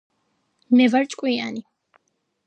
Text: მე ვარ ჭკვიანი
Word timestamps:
მე 0.75 0.85
ვარ 0.93 1.05
ჭკვიანი 1.11 1.61